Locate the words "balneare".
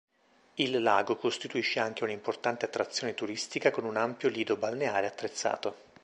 4.57-5.05